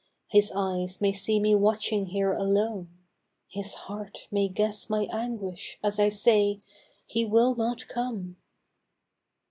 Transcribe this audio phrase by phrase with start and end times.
[0.29, 2.89] His eyes may see me watching here alone.
[3.47, 6.61] His heart may guess my anguish as I say,"
[7.05, 8.11] He will not come!""//<?
[8.25, 8.37] will not Come!'